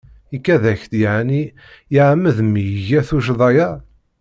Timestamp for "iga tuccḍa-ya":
2.79-3.69